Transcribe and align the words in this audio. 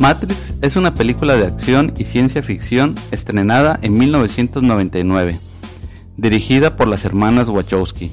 Matrix 0.00 0.54
es 0.62 0.76
una 0.76 0.94
película 0.94 1.34
de 1.34 1.46
acción 1.46 1.92
y 1.98 2.04
ciencia 2.04 2.40
ficción 2.40 2.94
estrenada 3.10 3.80
en 3.82 3.94
1999, 3.94 5.40
dirigida 6.16 6.76
por 6.76 6.86
las 6.86 7.04
hermanas 7.04 7.48
Wachowski. 7.48 8.12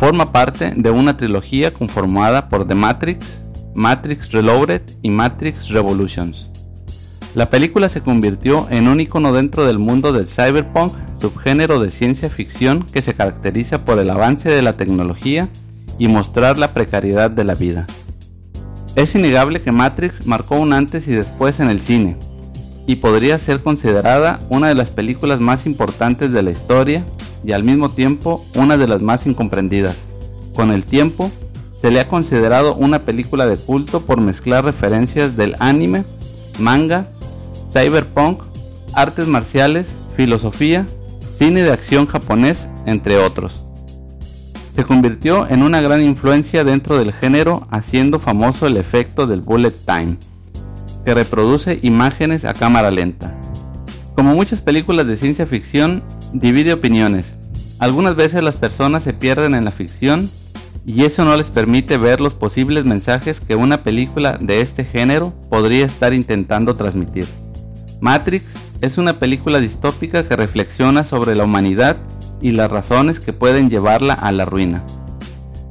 Forma 0.00 0.32
parte 0.32 0.72
de 0.76 0.90
una 0.90 1.16
trilogía 1.16 1.70
conformada 1.70 2.48
por 2.48 2.66
The 2.66 2.74
Matrix, 2.74 3.38
Matrix 3.72 4.32
Reloaded 4.32 4.82
y 5.00 5.10
Matrix 5.10 5.68
Revolutions. 5.68 6.50
La 7.36 7.50
película 7.50 7.88
se 7.88 8.00
convirtió 8.00 8.66
en 8.70 8.88
un 8.88 8.98
icono 8.98 9.32
dentro 9.32 9.64
del 9.66 9.78
mundo 9.78 10.12
del 10.12 10.26
cyberpunk, 10.26 10.92
subgénero 11.14 11.78
de 11.78 11.90
ciencia 11.90 12.28
ficción 12.28 12.84
que 12.84 13.00
se 13.00 13.14
caracteriza 13.14 13.84
por 13.84 14.00
el 14.00 14.10
avance 14.10 14.48
de 14.48 14.62
la 14.62 14.76
tecnología 14.76 15.48
y 15.98 16.08
mostrar 16.08 16.58
la 16.58 16.74
precariedad 16.74 17.30
de 17.30 17.44
la 17.44 17.54
vida. 17.54 17.86
Es 18.96 19.14
innegable 19.14 19.62
que 19.62 19.70
Matrix 19.70 20.26
marcó 20.26 20.56
un 20.56 20.72
antes 20.72 21.06
y 21.06 21.12
después 21.12 21.60
en 21.60 21.70
el 21.70 21.80
cine, 21.80 22.16
y 22.86 22.96
podría 22.96 23.38
ser 23.38 23.62
considerada 23.62 24.40
una 24.48 24.68
de 24.68 24.74
las 24.74 24.90
películas 24.90 25.38
más 25.38 25.64
importantes 25.64 26.32
de 26.32 26.42
la 26.42 26.50
historia 26.50 27.06
y 27.44 27.52
al 27.52 27.62
mismo 27.62 27.88
tiempo 27.88 28.44
una 28.54 28.76
de 28.76 28.88
las 28.88 29.00
más 29.00 29.26
incomprendidas. 29.26 29.96
Con 30.54 30.72
el 30.72 30.84
tiempo, 30.84 31.30
se 31.76 31.90
le 31.90 32.00
ha 32.00 32.08
considerado 32.08 32.74
una 32.74 33.04
película 33.04 33.46
de 33.46 33.56
culto 33.56 34.00
por 34.02 34.20
mezclar 34.20 34.64
referencias 34.64 35.36
del 35.36 35.54
anime, 35.60 36.04
manga, 36.58 37.08
cyberpunk, 37.72 38.42
artes 38.92 39.28
marciales, 39.28 39.86
filosofía, 40.16 40.86
cine 41.32 41.62
de 41.62 41.72
acción 41.72 42.06
japonés, 42.06 42.68
entre 42.86 43.16
otros 43.18 43.69
se 44.80 44.86
convirtió 44.86 45.46
en 45.50 45.62
una 45.62 45.82
gran 45.82 46.00
influencia 46.00 46.64
dentro 46.64 46.96
del 46.96 47.12
género 47.12 47.68
haciendo 47.70 48.18
famoso 48.18 48.66
el 48.66 48.78
efecto 48.78 49.26
del 49.26 49.42
bullet 49.42 49.74
time, 49.84 50.16
que 51.04 51.14
reproduce 51.14 51.80
imágenes 51.82 52.46
a 52.46 52.54
cámara 52.54 52.90
lenta. 52.90 53.38
Como 54.14 54.34
muchas 54.34 54.62
películas 54.62 55.06
de 55.06 55.18
ciencia 55.18 55.44
ficción, 55.44 56.02
divide 56.32 56.72
opiniones. 56.72 57.26
Algunas 57.78 58.16
veces 58.16 58.42
las 58.42 58.56
personas 58.56 59.02
se 59.02 59.12
pierden 59.12 59.54
en 59.54 59.66
la 59.66 59.72
ficción 59.72 60.30
y 60.86 61.04
eso 61.04 61.26
no 61.26 61.36
les 61.36 61.50
permite 61.50 61.98
ver 61.98 62.22
los 62.22 62.32
posibles 62.32 62.86
mensajes 62.86 63.38
que 63.38 63.56
una 63.56 63.82
película 63.82 64.38
de 64.40 64.62
este 64.62 64.86
género 64.86 65.34
podría 65.50 65.84
estar 65.84 66.14
intentando 66.14 66.74
transmitir. 66.74 67.26
Matrix 68.00 68.46
es 68.80 68.96
una 68.96 69.18
película 69.18 69.60
distópica 69.60 70.26
que 70.26 70.36
reflexiona 70.36 71.04
sobre 71.04 71.34
la 71.34 71.44
humanidad 71.44 71.98
y 72.40 72.52
las 72.52 72.70
razones 72.70 73.20
que 73.20 73.32
pueden 73.32 73.70
llevarla 73.70 74.14
a 74.14 74.32
la 74.32 74.44
ruina. 74.44 74.84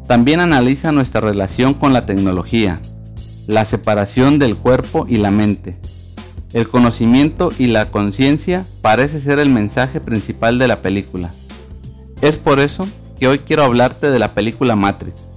También 0.08 0.40
analiza 0.40 0.92
nuestra 0.92 1.22
relación 1.22 1.74
con 1.74 1.94
la 1.94 2.06
tecnología, 2.06 2.82
la 3.48 3.66
separación 3.66 4.40
del 4.40 4.56
cuerpo 4.56 5.06
y 5.08 5.18
la 5.18 5.32
mente. 5.32 5.80
El 6.54 6.68
conocimiento 6.68 7.50
y 7.60 7.68
la 7.68 7.92
conciencia 7.92 8.66
parece 8.82 9.20
ser 9.20 9.38
el 9.38 9.52
mensaje 9.52 10.00
principal 10.00 10.58
de 10.58 10.68
la 10.68 10.82
película. 10.82 11.32
Es 12.22 12.38
por 12.38 12.60
eso 12.60 12.88
que 13.20 13.28
hoy 13.28 13.40
quiero 13.40 13.64
hablarte 13.64 14.10
de 14.10 14.18
la 14.18 14.34
película 14.34 14.76
Matrix. 14.76 15.28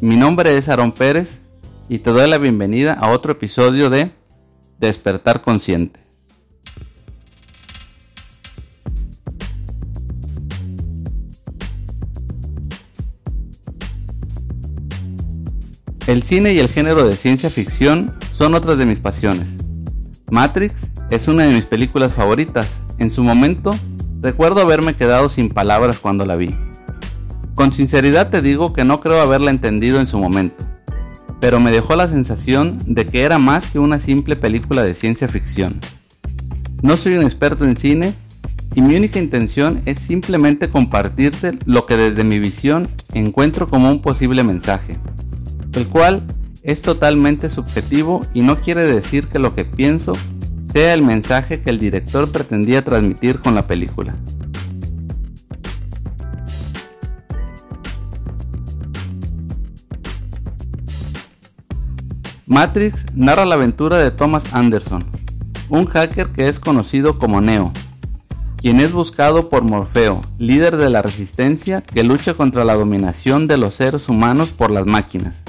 Mi 0.00 0.16
nombre 0.16 0.56
es 0.56 0.68
Aaron 0.68 0.92
Pérez 0.92 1.42
y 1.88 1.98
te 1.98 2.10
doy 2.10 2.28
la 2.28 2.38
bienvenida 2.38 2.94
a 2.94 3.10
otro 3.10 3.32
episodio 3.32 3.90
de 3.90 4.12
Despertar 4.78 5.42
Consciente. 5.42 6.01
El 16.08 16.24
cine 16.24 16.52
y 16.52 16.58
el 16.58 16.68
género 16.68 17.06
de 17.06 17.14
ciencia 17.14 17.48
ficción 17.48 18.12
son 18.32 18.54
otras 18.54 18.76
de 18.76 18.86
mis 18.86 18.98
pasiones. 18.98 19.46
Matrix 20.32 20.74
es 21.10 21.28
una 21.28 21.44
de 21.44 21.54
mis 21.54 21.64
películas 21.64 22.12
favoritas. 22.12 22.82
En 22.98 23.08
su 23.08 23.22
momento, 23.22 23.70
recuerdo 24.20 24.62
haberme 24.62 24.96
quedado 24.96 25.28
sin 25.28 25.48
palabras 25.48 26.00
cuando 26.00 26.26
la 26.26 26.34
vi. 26.34 26.56
Con 27.54 27.72
sinceridad 27.72 28.30
te 28.30 28.42
digo 28.42 28.72
que 28.72 28.84
no 28.84 29.00
creo 29.00 29.20
haberla 29.20 29.52
entendido 29.52 30.00
en 30.00 30.08
su 30.08 30.18
momento, 30.18 30.64
pero 31.40 31.60
me 31.60 31.70
dejó 31.70 31.94
la 31.94 32.08
sensación 32.08 32.78
de 32.84 33.06
que 33.06 33.22
era 33.22 33.38
más 33.38 33.66
que 33.70 33.78
una 33.78 34.00
simple 34.00 34.34
película 34.34 34.82
de 34.82 34.96
ciencia 34.96 35.28
ficción. 35.28 35.78
No 36.82 36.96
soy 36.96 37.14
un 37.14 37.22
experto 37.22 37.64
en 37.64 37.76
cine 37.76 38.12
y 38.74 38.82
mi 38.82 38.96
única 38.96 39.20
intención 39.20 39.82
es 39.86 40.00
simplemente 40.00 40.68
compartirte 40.68 41.56
lo 41.64 41.86
que 41.86 41.96
desde 41.96 42.24
mi 42.24 42.40
visión 42.40 42.88
encuentro 43.12 43.68
como 43.68 43.88
un 43.88 44.02
posible 44.02 44.42
mensaje 44.42 44.98
el 45.74 45.88
cual 45.88 46.22
es 46.62 46.82
totalmente 46.82 47.48
subjetivo 47.48 48.24
y 48.34 48.42
no 48.42 48.60
quiere 48.60 48.84
decir 48.84 49.28
que 49.28 49.38
lo 49.38 49.54
que 49.54 49.64
pienso 49.64 50.12
sea 50.72 50.94
el 50.94 51.02
mensaje 51.02 51.60
que 51.60 51.70
el 51.70 51.78
director 51.78 52.30
pretendía 52.30 52.84
transmitir 52.84 53.40
con 53.40 53.54
la 53.54 53.66
película. 53.66 54.14
Matrix 62.46 63.06
narra 63.14 63.46
la 63.46 63.54
aventura 63.54 63.96
de 63.96 64.10
Thomas 64.10 64.52
Anderson, 64.52 65.02
un 65.70 65.86
hacker 65.86 66.32
que 66.32 66.48
es 66.48 66.60
conocido 66.60 67.18
como 67.18 67.40
Neo, 67.40 67.72
quien 68.58 68.78
es 68.80 68.92
buscado 68.92 69.48
por 69.48 69.62
Morfeo, 69.62 70.20
líder 70.38 70.76
de 70.76 70.90
la 70.90 71.00
resistencia 71.00 71.80
que 71.80 72.04
lucha 72.04 72.34
contra 72.34 72.64
la 72.64 72.74
dominación 72.74 73.46
de 73.46 73.56
los 73.56 73.76
seres 73.76 74.08
humanos 74.08 74.50
por 74.50 74.70
las 74.70 74.84
máquinas 74.84 75.41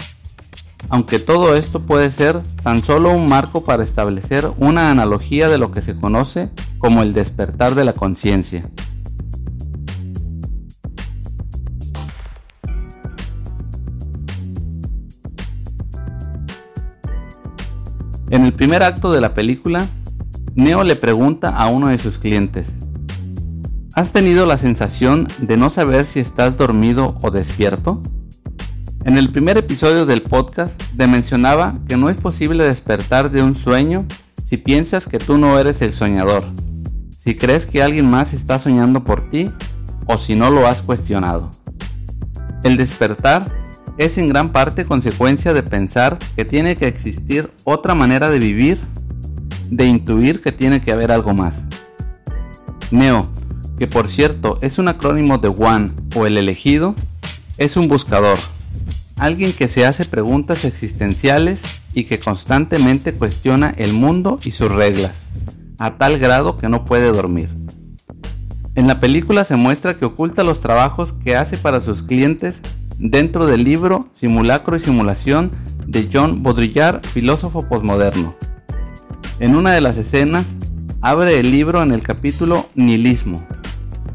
aunque 0.89 1.19
todo 1.19 1.55
esto 1.55 1.81
puede 1.81 2.11
ser 2.11 2.41
tan 2.63 2.83
solo 2.83 3.11
un 3.11 3.27
marco 3.27 3.63
para 3.63 3.83
establecer 3.83 4.51
una 4.57 4.91
analogía 4.91 5.49
de 5.49 5.57
lo 5.57 5.71
que 5.71 5.81
se 5.81 5.95
conoce 5.95 6.49
como 6.77 7.01
el 7.01 7.13
despertar 7.13 7.75
de 7.75 7.85
la 7.85 7.93
conciencia. 7.93 8.69
En 18.29 18.45
el 18.45 18.53
primer 18.53 18.81
acto 18.83 19.11
de 19.11 19.21
la 19.21 19.33
película, 19.33 19.87
Neo 20.55 20.83
le 20.83 20.95
pregunta 20.95 21.49
a 21.49 21.67
uno 21.67 21.87
de 21.89 21.99
sus 21.99 22.17
clientes, 22.17 22.67
¿Has 23.95 24.11
tenido 24.11 24.47
la 24.47 24.57
sensación 24.57 25.27
de 25.37 25.55
no 25.55 25.69
saber 25.69 26.05
si 26.05 26.19
estás 26.19 26.57
dormido 26.57 27.15
o 27.21 27.29
despierto? 27.29 28.01
En 29.05 29.17
el 29.17 29.31
primer 29.33 29.57
episodio 29.57 30.05
del 30.05 30.21
podcast 30.21 30.81
te 30.95 31.07
mencionaba 31.07 31.77
que 31.89 31.97
no 31.97 32.09
es 32.09 32.15
posible 32.15 32.63
despertar 32.63 33.31
de 33.31 33.43
un 33.43 33.53
sueño 33.53 34.05
si 34.45 34.55
piensas 34.55 35.07
que 35.07 35.19
tú 35.19 35.37
no 35.37 35.59
eres 35.59 35.81
el 35.81 35.91
soñador, 35.91 36.45
si 37.17 37.35
crees 37.35 37.65
que 37.65 37.83
alguien 37.83 38.09
más 38.09 38.33
está 38.33 38.59
soñando 38.59 39.03
por 39.03 39.29
ti 39.29 39.51
o 40.07 40.17
si 40.17 40.35
no 40.35 40.49
lo 40.49 40.67
has 40.67 40.81
cuestionado. 40.81 41.51
El 42.63 42.77
despertar 42.77 43.51
es 43.97 44.17
en 44.17 44.29
gran 44.29 44.53
parte 44.53 44.85
consecuencia 44.85 45.53
de 45.53 45.63
pensar 45.63 46.17
que 46.37 46.45
tiene 46.45 46.77
que 46.77 46.87
existir 46.87 47.51
otra 47.65 47.95
manera 47.95 48.29
de 48.29 48.39
vivir, 48.39 48.79
de 49.69 49.85
intuir 49.85 50.41
que 50.41 50.53
tiene 50.53 50.81
que 50.81 50.93
haber 50.93 51.11
algo 51.11 51.33
más. 51.33 51.55
Neo, 52.89 53.27
que 53.77 53.85
por 53.85 54.07
cierto 54.07 54.59
es 54.61 54.79
un 54.79 54.87
acrónimo 54.87 55.39
de 55.39 55.49
One 55.49 55.91
o 56.15 56.25
el 56.25 56.37
elegido, 56.37 56.95
es 57.57 57.75
un 57.75 57.89
buscador, 57.89 58.39
alguien 59.17 59.53
que 59.53 59.67
se 59.67 59.85
hace 59.85 60.05
preguntas 60.05 60.65
existenciales 60.65 61.61
y 61.93 62.05
que 62.05 62.19
constantemente 62.19 63.13
cuestiona 63.13 63.73
el 63.77 63.93
mundo 63.93 64.39
y 64.43 64.51
sus 64.51 64.71
reglas, 64.71 65.15
a 65.77 65.97
tal 65.97 66.19
grado 66.19 66.57
que 66.57 66.69
no 66.69 66.85
puede 66.85 67.07
dormir. 67.11 67.49
En 68.75 68.87
la 68.87 68.99
película 68.99 69.45
se 69.45 69.55
muestra 69.55 69.97
que 69.97 70.05
oculta 70.05 70.43
los 70.43 70.59
trabajos 70.59 71.13
que 71.13 71.35
hace 71.35 71.57
para 71.57 71.79
sus 71.79 72.01
clientes 72.01 72.63
dentro 72.97 73.45
del 73.45 73.63
libro 73.63 74.09
Simulacro 74.13 74.75
y 74.75 74.79
Simulación 74.79 75.51
de 75.85 76.09
John 76.11 76.41
Baudrillard, 76.41 77.05
filósofo 77.05 77.67
posmoderno. 77.67 78.35
En 79.39 79.55
una 79.55 79.73
de 79.73 79.81
las 79.81 79.97
escenas, 79.97 80.45
abre 81.01 81.39
el 81.39 81.51
libro 81.51 81.83
en 81.83 81.91
el 81.91 82.01
capítulo 82.01 82.67
Nihilismo, 82.75 83.45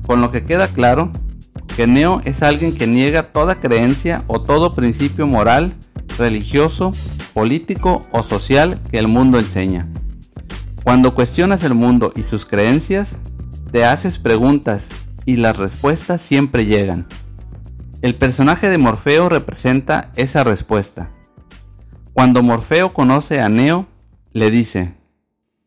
con 0.07 0.21
lo 0.21 0.31
que 0.31 0.45
queda 0.45 0.69
claro 0.69 1.13
que 1.79 1.87
Neo 1.87 2.21
es 2.25 2.43
alguien 2.43 2.75
que 2.75 2.89
niega 2.89 3.31
toda 3.31 3.61
creencia 3.61 4.25
o 4.27 4.43
todo 4.43 4.75
principio 4.75 5.29
moral, 5.29 5.75
religioso, 6.19 6.93
político 7.35 8.05
o 8.11 8.25
social 8.25 8.81
que 8.91 8.99
el 8.99 9.07
mundo 9.07 9.39
enseña. 9.39 9.87
Cuando 10.83 11.15
cuestionas 11.15 11.63
el 11.63 11.75
mundo 11.75 12.13
y 12.17 12.25
sus 12.25 12.47
creencias, 12.47 13.11
te 13.71 13.85
haces 13.85 14.19
preguntas 14.19 14.87
y 15.25 15.37
las 15.37 15.57
respuestas 15.57 16.21
siempre 16.21 16.67
llegan. 16.67 17.07
El 18.03 18.17
personaje 18.17 18.69
de 18.69 18.79
Morfeo 18.79 19.29
representa 19.29 20.11
esa 20.17 20.43
respuesta. 20.43 21.13
Cuando 22.13 22.43
Morfeo 22.43 22.93
conoce 22.93 23.41
a 23.41 23.49
Neo, 23.49 23.87
le 24.33 24.51
dice, 24.51 24.97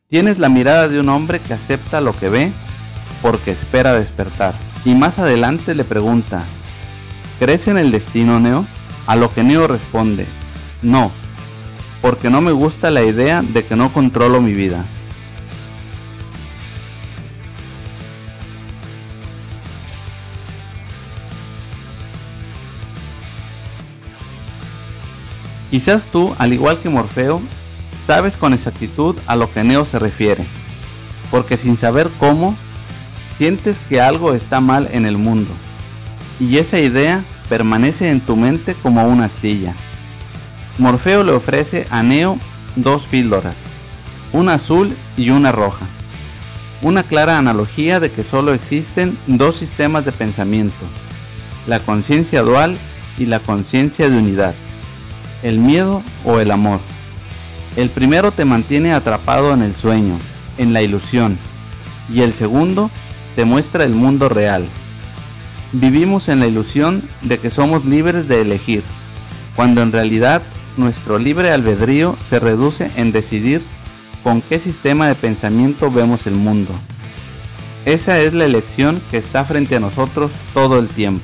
tienes 0.07 0.39
la 0.39 0.49
mirada 0.49 0.89
de 0.89 0.99
un 0.99 1.07
hombre 1.07 1.39
que 1.39 1.53
acepta 1.53 2.01
lo 2.01 2.11
que 2.11 2.27
ve 2.27 2.51
porque 3.21 3.51
espera 3.51 3.93
despertar. 3.93 4.70
Y 4.83 4.95
más 4.95 5.19
adelante 5.19 5.75
le 5.75 5.83
pregunta, 5.83 6.43
¿crees 7.39 7.67
en 7.67 7.77
el 7.77 7.91
destino, 7.91 8.39
Neo? 8.39 8.65
A 9.05 9.15
lo 9.15 9.33
que 9.33 9.43
Neo 9.43 9.67
responde, 9.67 10.25
no, 10.81 11.11
porque 12.01 12.29
no 12.31 12.41
me 12.41 12.51
gusta 12.51 12.89
la 12.89 13.03
idea 13.03 13.43
de 13.43 13.65
que 13.65 13.75
no 13.75 13.93
controlo 13.93 14.41
mi 14.41 14.53
vida. 14.53 14.83
Quizás 25.69 26.07
tú, 26.07 26.35
al 26.37 26.51
igual 26.51 26.79
que 26.79 26.89
Morfeo, 26.89 27.41
sabes 28.05 28.35
con 28.35 28.53
exactitud 28.53 29.15
a 29.25 29.35
lo 29.35 29.53
que 29.53 29.63
Neo 29.63 29.85
se 29.85 29.99
refiere, 29.99 30.45
porque 31.29 31.55
sin 31.55 31.77
saber 31.77 32.09
cómo, 32.19 32.57
sientes 33.41 33.79
que 33.89 33.99
algo 33.99 34.35
está 34.35 34.61
mal 34.61 34.87
en 34.91 35.07
el 35.07 35.17
mundo, 35.17 35.49
y 36.39 36.59
esa 36.59 36.77
idea 36.77 37.25
permanece 37.49 38.11
en 38.11 38.21
tu 38.21 38.35
mente 38.35 38.75
como 38.75 39.03
una 39.07 39.25
astilla. 39.25 39.73
Morfeo 40.77 41.23
le 41.23 41.31
ofrece 41.31 41.87
a 41.89 42.03
Neo 42.03 42.37
dos 42.75 43.07
píldoras, 43.07 43.55
una 44.31 44.53
azul 44.53 44.95
y 45.17 45.31
una 45.31 45.51
roja, 45.51 45.87
una 46.83 47.01
clara 47.01 47.39
analogía 47.39 47.99
de 47.99 48.11
que 48.11 48.23
solo 48.23 48.53
existen 48.53 49.17
dos 49.25 49.55
sistemas 49.55 50.05
de 50.05 50.11
pensamiento, 50.11 50.85
la 51.65 51.79
conciencia 51.79 52.43
dual 52.43 52.77
y 53.17 53.25
la 53.25 53.39
conciencia 53.39 54.07
de 54.07 54.19
unidad 54.19 54.53
el 55.41 55.57
miedo 55.57 56.03
o 56.25 56.39
el 56.39 56.51
amor. 56.51 56.79
El 57.75 57.89
primero 57.89 58.31
te 58.31 58.45
mantiene 58.45 58.93
atrapado 58.93 59.51
en 59.51 59.63
el 59.63 59.75
sueño, 59.75 60.19
en 60.59 60.73
la 60.73 60.83
ilusión, 60.83 61.39
y 62.07 62.21
el 62.21 62.35
segundo 62.35 62.91
te 63.35 63.45
muestra 63.45 63.83
el 63.83 63.93
mundo 63.93 64.29
real. 64.29 64.67
Vivimos 65.73 66.29
en 66.29 66.39
la 66.39 66.47
ilusión 66.47 67.07
de 67.21 67.39
que 67.39 67.49
somos 67.49 67.85
libres 67.85 68.27
de 68.27 68.41
elegir, 68.41 68.83
cuando 69.55 69.81
en 69.81 69.91
realidad 69.91 70.41
nuestro 70.77 71.17
libre 71.17 71.51
albedrío 71.51 72.17
se 72.23 72.39
reduce 72.39 72.91
en 72.95 73.11
decidir 73.11 73.61
con 74.23 74.41
qué 74.41 74.59
sistema 74.59 75.07
de 75.07 75.15
pensamiento 75.15 75.89
vemos 75.89 76.27
el 76.27 76.35
mundo. 76.35 76.73
Esa 77.85 78.19
es 78.19 78.33
la 78.33 78.45
elección 78.45 79.01
que 79.09 79.17
está 79.17 79.43
frente 79.45 79.75
a 79.75 79.79
nosotros 79.79 80.31
todo 80.53 80.77
el 80.77 80.87
tiempo. 80.87 81.23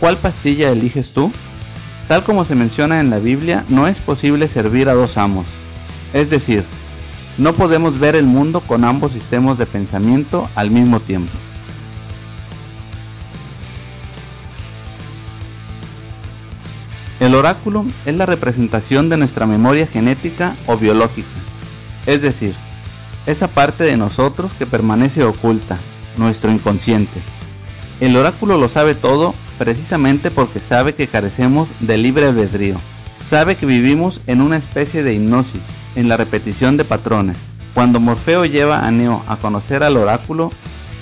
¿Cuál 0.00 0.16
pastilla 0.16 0.70
eliges 0.70 1.12
tú? 1.12 1.32
Tal 2.08 2.22
como 2.22 2.44
se 2.44 2.54
menciona 2.54 3.00
en 3.00 3.10
la 3.10 3.18
Biblia, 3.18 3.64
no 3.68 3.88
es 3.88 4.00
posible 4.00 4.48
servir 4.48 4.88
a 4.88 4.94
dos 4.94 5.18
amos. 5.18 5.46
Es 6.14 6.30
decir, 6.30 6.64
no 7.38 7.52
podemos 7.52 7.98
ver 7.98 8.16
el 8.16 8.24
mundo 8.24 8.60
con 8.60 8.84
ambos 8.84 9.12
sistemas 9.12 9.58
de 9.58 9.66
pensamiento 9.66 10.48
al 10.54 10.70
mismo 10.70 11.00
tiempo. 11.00 11.32
El 17.20 17.34
oráculo 17.34 17.86
es 18.04 18.14
la 18.14 18.26
representación 18.26 19.08
de 19.08 19.16
nuestra 19.16 19.46
memoria 19.46 19.86
genética 19.86 20.54
o 20.66 20.76
biológica, 20.76 21.28
es 22.04 22.20
decir, 22.20 22.54
esa 23.24 23.48
parte 23.48 23.84
de 23.84 23.96
nosotros 23.96 24.52
que 24.58 24.66
permanece 24.66 25.24
oculta, 25.24 25.78
nuestro 26.18 26.52
inconsciente. 26.52 27.22
El 28.00 28.16
oráculo 28.16 28.58
lo 28.58 28.68
sabe 28.68 28.94
todo 28.94 29.34
precisamente 29.58 30.30
porque 30.30 30.60
sabe 30.60 30.94
que 30.94 31.08
carecemos 31.08 31.68
de 31.80 31.96
libre 31.96 32.26
albedrío. 32.26 32.78
Sabe 33.24 33.56
que 33.56 33.66
vivimos 33.66 34.20
en 34.26 34.42
una 34.42 34.58
especie 34.58 35.02
de 35.02 35.14
hipnosis, 35.14 35.62
en 35.96 36.08
la 36.08 36.16
repetición 36.16 36.76
de 36.76 36.84
patrones. 36.84 37.36
Cuando 37.74 37.98
Morfeo 37.98 38.44
lleva 38.44 38.86
a 38.86 38.90
Neo 38.92 39.24
a 39.26 39.38
conocer 39.38 39.82
al 39.82 39.96
oráculo, 39.96 40.52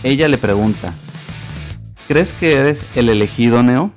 ella 0.03 0.29
le 0.29 0.39
pregunta, 0.39 0.95
¿crees 2.09 2.33
que 2.33 2.57
eres 2.57 2.83
el 2.95 3.11
elegido 3.11 3.63
Neo? 3.63 3.93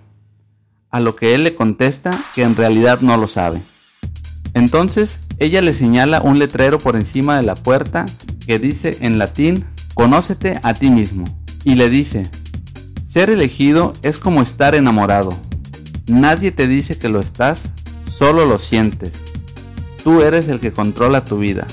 A 0.91 0.99
lo 0.99 1.15
que 1.15 1.33
él 1.33 1.45
le 1.45 1.55
contesta 1.55 2.11
que 2.35 2.43
en 2.43 2.55
realidad 2.55 2.99
no 2.99 3.15
lo 3.15 3.27
sabe. 3.27 3.61
Entonces 4.53 5.21
ella 5.39 5.61
le 5.61 5.73
señala 5.73 6.21
un 6.21 6.39
letrero 6.39 6.79
por 6.79 6.95
encima 6.95 7.37
de 7.37 7.43
la 7.43 7.55
puerta 7.55 8.05
que 8.45 8.59
dice 8.59 8.97
en 9.01 9.17
latín, 9.17 9.65
Conócete 9.97 10.59
a 10.61 10.75
ti 10.75 10.91
mismo. 10.91 11.25
Y 11.63 11.73
le 11.73 11.89
dice, 11.89 12.29
ser 13.03 13.31
elegido 13.31 13.93
es 14.03 14.19
como 14.19 14.43
estar 14.43 14.75
enamorado. 14.75 15.35
Nadie 16.05 16.51
te 16.51 16.67
dice 16.67 16.99
que 16.99 17.09
lo 17.09 17.19
estás, 17.19 17.71
solo 18.05 18.45
lo 18.45 18.59
sientes. 18.59 19.11
Tú 20.03 20.21
eres 20.21 20.47
el 20.47 20.59
que 20.59 20.71
controla 20.71 21.25
tu 21.25 21.37
vida. 21.37 21.67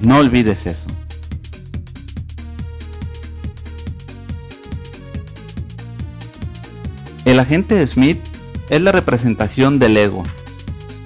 No 0.00 0.18
olvides 0.18 0.66
eso. 0.66 0.88
El 7.24 7.40
agente 7.40 7.86
Smith 7.86 8.18
es 8.70 8.80
la 8.80 8.90
representación 8.90 9.78
del 9.78 9.96
ego. 9.96 10.24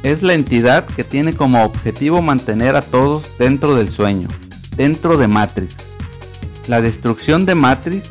Es 0.03 0.23
la 0.23 0.35
entidad 0.35 0.85
que 0.85 1.05
tiene 1.05 1.35
como 1.35 1.65
objetivo 1.65 2.23
mantener 2.23 2.77
a 2.77 2.83
todos 2.83 3.25
dentro 3.39 3.75
del 3.75 3.91
sueño, 3.91 4.29
dentro 4.77 5.17
de 5.17 5.29
Matrix. 5.29 5.75
La 6.69 6.81
destrucción 6.81 7.45
de 7.45 7.55
Matrix 7.57 8.05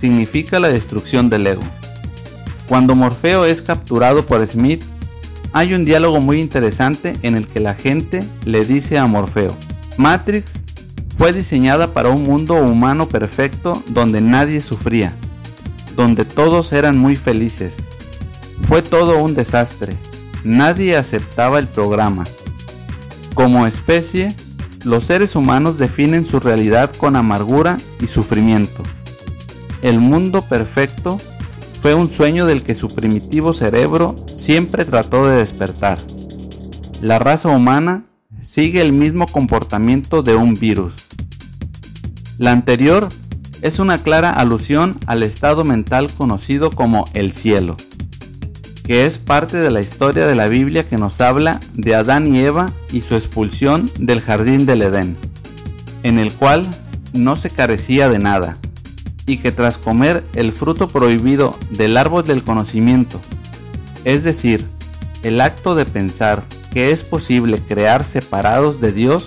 significa 0.00 0.60
la 0.60 0.68
destrucción 0.68 1.28
del 1.28 1.46
ego. 1.46 1.62
Cuando 2.68 2.94
Morfeo 2.94 3.44
es 3.44 3.62
capturado 3.62 4.26
por 4.26 4.46
Smith, 4.46 4.84
hay 5.52 5.74
un 5.74 5.84
diálogo 5.84 6.20
muy 6.20 6.40
interesante 6.40 7.14
en 7.22 7.36
el 7.36 7.46
que 7.46 7.60
la 7.60 7.74
gente 7.74 8.22
le 8.44 8.64
dice 8.64 8.98
a 8.98 9.06
Morfeo, 9.06 9.56
Matrix 9.96 10.52
fue 11.16 11.32
diseñada 11.32 11.92
para 11.92 12.10
un 12.10 12.22
mundo 12.22 12.54
humano 12.54 13.08
perfecto 13.08 13.82
donde 13.88 14.20
nadie 14.20 14.60
sufría, 14.60 15.12
donde 15.96 16.24
todos 16.24 16.72
eran 16.72 16.96
muy 16.98 17.16
felices. 17.16 17.72
Fue 18.68 18.82
todo 18.82 19.18
un 19.18 19.34
desastre, 19.34 19.94
nadie 20.44 20.96
aceptaba 20.96 21.58
el 21.58 21.66
programa. 21.66 22.24
Como 23.34 23.66
especie, 23.66 24.36
los 24.84 25.04
seres 25.04 25.34
humanos 25.34 25.78
definen 25.78 26.24
su 26.24 26.38
realidad 26.38 26.94
con 26.94 27.16
amargura 27.16 27.78
y 28.00 28.06
sufrimiento. 28.06 28.82
El 29.82 29.98
mundo 29.98 30.42
perfecto 30.42 31.18
fue 31.80 31.94
un 31.94 32.10
sueño 32.10 32.46
del 32.46 32.62
que 32.62 32.74
su 32.74 32.88
primitivo 32.88 33.52
cerebro 33.52 34.16
siempre 34.34 34.84
trató 34.84 35.28
de 35.28 35.36
despertar. 35.38 35.98
La 37.00 37.18
raza 37.18 37.50
humana 37.50 38.06
sigue 38.42 38.80
el 38.80 38.92
mismo 38.92 39.26
comportamiento 39.26 40.22
de 40.22 40.34
un 40.34 40.54
virus. 40.54 40.94
La 42.38 42.52
anterior 42.52 43.08
es 43.62 43.78
una 43.78 43.98
clara 44.02 44.30
alusión 44.30 44.98
al 45.06 45.22
estado 45.22 45.64
mental 45.64 46.12
conocido 46.12 46.70
como 46.70 47.08
el 47.14 47.32
cielo, 47.32 47.76
que 48.84 49.06
es 49.06 49.18
parte 49.18 49.56
de 49.56 49.70
la 49.70 49.80
historia 49.80 50.26
de 50.26 50.34
la 50.34 50.48
Biblia 50.48 50.88
que 50.88 50.96
nos 50.96 51.20
habla 51.20 51.60
de 51.74 51.94
Adán 51.94 52.34
y 52.34 52.40
Eva 52.40 52.72
y 52.92 53.02
su 53.02 53.14
expulsión 53.14 53.90
del 53.98 54.20
jardín 54.20 54.66
del 54.66 54.82
Edén, 54.82 55.16
en 56.02 56.18
el 56.18 56.32
cual 56.32 56.66
no 57.12 57.36
se 57.36 57.50
carecía 57.50 58.08
de 58.08 58.18
nada 58.18 58.58
y 59.28 59.36
que 59.36 59.52
tras 59.52 59.76
comer 59.78 60.24
el 60.34 60.52
fruto 60.52 60.88
prohibido 60.88 61.56
del 61.70 61.96
árbol 61.98 62.24
del 62.24 62.42
conocimiento, 62.42 63.20
es 64.04 64.24
decir, 64.24 64.66
el 65.22 65.40
acto 65.40 65.74
de 65.74 65.84
pensar 65.84 66.44
que 66.72 66.90
es 66.90 67.04
posible 67.04 67.58
crear 67.58 68.04
separados 68.04 68.80
de 68.80 68.92
Dios, 68.92 69.26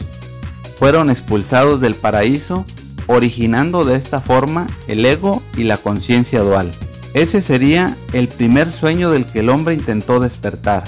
fueron 0.80 1.12
expulsados 1.12 1.80
del 1.82 1.94
paraíso, 1.94 2.66
originando 3.06 3.86
de 3.86 3.96
esta 3.96 4.20
forma 4.20 4.68
el 4.88 5.06
ego 5.06 5.44
y 5.56 5.66
la 5.66 5.78
conciencia 5.78 6.42
dual. 6.42 6.72
Ese 7.14 7.44
sería 7.44 7.96
el 8.14 8.28
primer 8.28 8.72
sueño 8.72 9.12
del 9.12 9.26
que 9.26 9.40
el 9.40 9.50
hombre 9.50 9.76
intentó 9.76 10.20
despertar. 10.20 10.86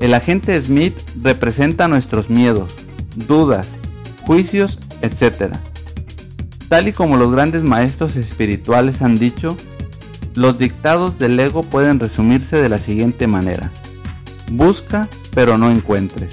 El 0.00 0.14
agente 0.14 0.60
Smith 0.60 0.96
representa 1.22 1.86
nuestros 1.86 2.28
miedos, 2.28 2.72
dudas, 3.28 3.68
juicios, 4.26 4.80
etc 5.02 5.69
Tal 6.70 6.86
y 6.86 6.92
como 6.92 7.16
los 7.16 7.32
grandes 7.32 7.64
maestros 7.64 8.14
espirituales 8.14 9.02
han 9.02 9.18
dicho, 9.18 9.56
los 10.36 10.56
dictados 10.56 11.18
del 11.18 11.40
ego 11.40 11.62
pueden 11.62 11.98
resumirse 11.98 12.62
de 12.62 12.68
la 12.68 12.78
siguiente 12.78 13.26
manera. 13.26 13.72
Busca 14.52 15.08
pero 15.34 15.58
no 15.58 15.68
encuentres. 15.68 16.32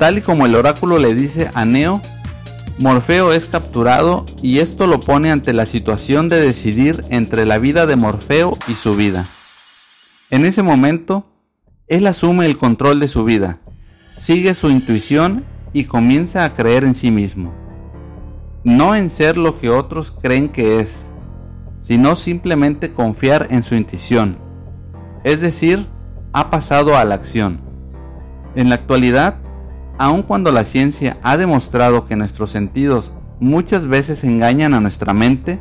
Tal 0.00 0.18
y 0.18 0.20
como 0.20 0.46
el 0.46 0.56
oráculo 0.56 0.98
le 0.98 1.14
dice 1.14 1.50
a 1.54 1.64
Neo, 1.64 2.02
Morfeo 2.78 3.32
es 3.32 3.46
capturado 3.46 4.26
y 4.42 4.58
esto 4.58 4.88
lo 4.88 4.98
pone 4.98 5.30
ante 5.30 5.52
la 5.52 5.66
situación 5.66 6.28
de 6.28 6.40
decidir 6.40 7.04
entre 7.10 7.46
la 7.46 7.58
vida 7.58 7.86
de 7.86 7.94
Morfeo 7.94 8.58
y 8.66 8.74
su 8.74 8.96
vida. 8.96 9.24
En 10.30 10.44
ese 10.44 10.64
momento, 10.64 11.37
él 11.88 12.06
asume 12.06 12.44
el 12.44 12.58
control 12.58 13.00
de 13.00 13.08
su 13.08 13.24
vida, 13.24 13.60
sigue 14.10 14.54
su 14.54 14.70
intuición 14.70 15.44
y 15.72 15.84
comienza 15.84 16.44
a 16.44 16.54
creer 16.54 16.84
en 16.84 16.94
sí 16.94 17.10
mismo. 17.10 17.52
No 18.62 18.94
en 18.94 19.08
ser 19.08 19.36
lo 19.36 19.58
que 19.58 19.70
otros 19.70 20.10
creen 20.10 20.50
que 20.50 20.80
es, 20.80 21.10
sino 21.78 22.16
simplemente 22.16 22.92
confiar 22.92 23.46
en 23.50 23.62
su 23.62 23.74
intuición. 23.74 24.36
Es 25.24 25.40
decir, 25.40 25.86
ha 26.32 26.50
pasado 26.50 26.96
a 26.96 27.04
la 27.04 27.14
acción. 27.14 27.60
En 28.54 28.68
la 28.68 28.74
actualidad, 28.74 29.36
aun 29.96 30.22
cuando 30.22 30.52
la 30.52 30.64
ciencia 30.64 31.18
ha 31.22 31.36
demostrado 31.36 32.06
que 32.06 32.16
nuestros 32.16 32.50
sentidos 32.50 33.10
muchas 33.40 33.86
veces 33.86 34.24
engañan 34.24 34.74
a 34.74 34.80
nuestra 34.80 35.14
mente, 35.14 35.58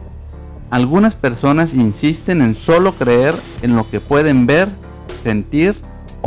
Algunas 0.69 1.15
personas 1.15 1.73
insisten 1.73 2.41
en 2.41 2.53
solo 2.53 2.95
creer 2.95 3.33
en 3.61 3.77
lo 3.77 3.89
que 3.89 4.01
pueden 4.01 4.47
ver, 4.47 4.67
sentir 5.23 5.77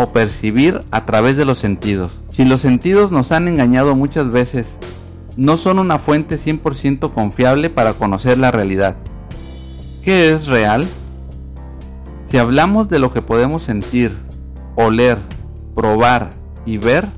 o 0.03 0.13
percibir 0.13 0.81
a 0.91 1.05
través 1.05 1.37
de 1.37 1.45
los 1.45 1.59
sentidos. 1.59 2.13
Si 2.29 2.45
los 2.45 2.63
sentidos 2.63 3.11
nos 3.13 3.33
han 3.33 3.49
engañado 3.49 3.95
muchas 3.95 4.31
veces, 4.31 4.67
no 5.37 5.57
son 5.57 5.79
una 5.79 5.99
fuente 5.99 6.37
100% 6.37 7.13
confiable 7.13 7.71
para 7.71 7.93
conocer 7.93 8.39
la 8.39 8.51
realidad. 8.51 8.97
¿Qué 10.03 10.33
es 10.33 10.47
real? 10.47 10.87
Si 12.25 12.39
hablamos 12.39 12.89
de 12.89 12.99
lo 12.99 13.13
que 13.13 13.23
podemos 13.23 13.63
sentir, 13.63 14.17
oler, 14.77 15.19
probar 15.75 16.31
y 16.65 16.79
ver, 16.79 17.09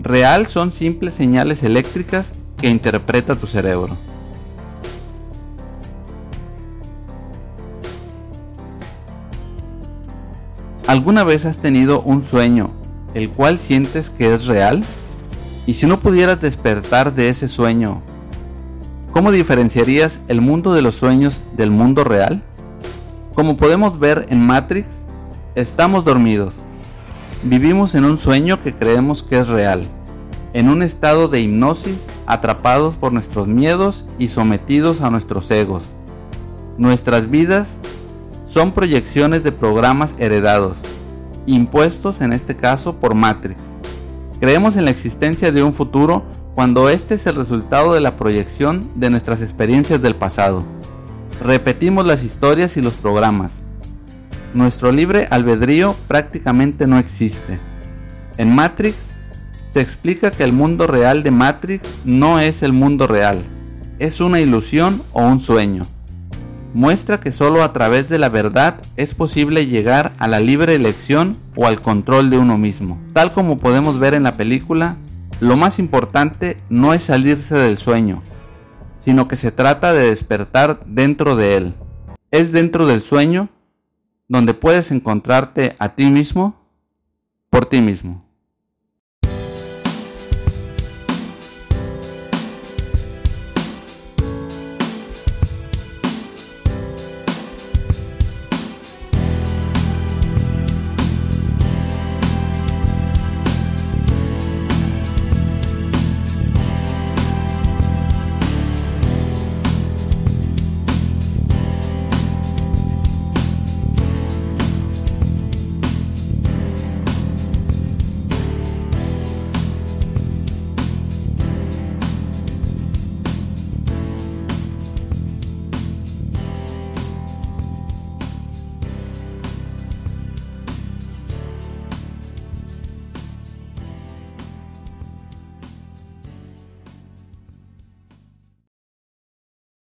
real 0.00 0.46
son 0.46 0.72
simples 0.72 1.14
señales 1.14 1.62
eléctricas 1.62 2.26
que 2.56 2.68
interpreta 2.68 3.36
tu 3.36 3.46
cerebro. 3.46 3.96
¿Alguna 10.88 11.22
vez 11.22 11.44
has 11.44 11.58
tenido 11.58 12.02
un 12.02 12.24
sueño 12.24 12.70
el 13.14 13.30
cual 13.30 13.58
sientes 13.58 14.10
que 14.10 14.34
es 14.34 14.46
real? 14.46 14.82
Y 15.64 15.74
si 15.74 15.86
no 15.86 16.00
pudieras 16.00 16.40
despertar 16.40 17.14
de 17.14 17.28
ese 17.28 17.46
sueño, 17.46 18.02
¿cómo 19.12 19.30
diferenciarías 19.30 20.20
el 20.26 20.40
mundo 20.40 20.74
de 20.74 20.82
los 20.82 20.96
sueños 20.96 21.40
del 21.56 21.70
mundo 21.70 22.02
real? 22.02 22.42
Como 23.32 23.56
podemos 23.56 24.00
ver 24.00 24.26
en 24.30 24.44
Matrix, 24.44 24.88
estamos 25.54 26.04
dormidos. 26.04 26.52
Vivimos 27.44 27.94
en 27.94 28.04
un 28.04 28.18
sueño 28.18 28.60
que 28.60 28.74
creemos 28.74 29.22
que 29.22 29.38
es 29.38 29.46
real, 29.46 29.82
en 30.52 30.68
un 30.68 30.82
estado 30.82 31.28
de 31.28 31.40
hipnosis, 31.42 32.08
atrapados 32.26 32.96
por 32.96 33.12
nuestros 33.12 33.46
miedos 33.46 34.04
y 34.18 34.28
sometidos 34.28 35.00
a 35.00 35.10
nuestros 35.10 35.48
egos. 35.52 35.84
Nuestras 36.76 37.30
vidas 37.30 37.68
son 38.52 38.72
proyecciones 38.72 39.42
de 39.42 39.50
programas 39.50 40.14
heredados, 40.18 40.76
impuestos 41.46 42.20
en 42.20 42.34
este 42.34 42.54
caso 42.54 42.96
por 42.96 43.14
Matrix. 43.14 43.58
Creemos 44.40 44.76
en 44.76 44.84
la 44.84 44.90
existencia 44.90 45.52
de 45.52 45.62
un 45.62 45.72
futuro 45.72 46.24
cuando 46.54 46.90
este 46.90 47.14
es 47.14 47.26
el 47.26 47.36
resultado 47.36 47.94
de 47.94 48.02
la 48.02 48.16
proyección 48.16 48.90
de 48.94 49.08
nuestras 49.08 49.40
experiencias 49.40 50.02
del 50.02 50.16
pasado. 50.16 50.66
Repetimos 51.42 52.04
las 52.04 52.22
historias 52.22 52.76
y 52.76 52.82
los 52.82 52.92
programas. 52.92 53.52
Nuestro 54.52 54.92
libre 54.92 55.28
albedrío 55.30 55.96
prácticamente 56.06 56.86
no 56.86 56.98
existe. 56.98 57.58
En 58.36 58.54
Matrix 58.54 58.98
se 59.70 59.80
explica 59.80 60.30
que 60.30 60.44
el 60.44 60.52
mundo 60.52 60.86
real 60.86 61.22
de 61.22 61.30
Matrix 61.30 61.88
no 62.04 62.38
es 62.38 62.62
el 62.62 62.74
mundo 62.74 63.06
real, 63.06 63.42
es 63.98 64.20
una 64.20 64.40
ilusión 64.40 65.02
o 65.14 65.22
un 65.22 65.40
sueño 65.40 65.84
muestra 66.74 67.20
que 67.20 67.32
solo 67.32 67.62
a 67.62 67.72
través 67.72 68.08
de 68.08 68.18
la 68.18 68.28
verdad 68.28 68.80
es 68.96 69.14
posible 69.14 69.66
llegar 69.66 70.14
a 70.18 70.28
la 70.28 70.40
libre 70.40 70.74
elección 70.74 71.36
o 71.56 71.66
al 71.66 71.80
control 71.80 72.30
de 72.30 72.38
uno 72.38 72.58
mismo. 72.58 72.98
Tal 73.12 73.32
como 73.32 73.58
podemos 73.58 73.98
ver 73.98 74.14
en 74.14 74.22
la 74.22 74.32
película, 74.32 74.96
lo 75.40 75.56
más 75.56 75.78
importante 75.78 76.56
no 76.68 76.94
es 76.94 77.04
salirse 77.04 77.54
del 77.54 77.78
sueño, 77.78 78.22
sino 78.98 79.28
que 79.28 79.36
se 79.36 79.52
trata 79.52 79.92
de 79.92 80.08
despertar 80.08 80.80
dentro 80.86 81.36
de 81.36 81.56
él. 81.56 81.74
Es 82.30 82.52
dentro 82.52 82.86
del 82.86 83.02
sueño 83.02 83.48
donde 84.28 84.54
puedes 84.54 84.90
encontrarte 84.90 85.76
a 85.78 85.90
ti 85.90 86.06
mismo 86.06 86.62
por 87.50 87.66
ti 87.66 87.82
mismo. 87.82 88.21